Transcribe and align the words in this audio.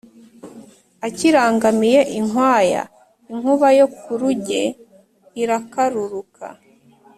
Akirangamiye 1.07 2.01
inkwaya, 2.19 2.83
inkuba 3.31 3.67
yo 3.79 3.87
ku 3.97 4.09
ruge 4.19 4.61
irakaruruka, 5.41 6.45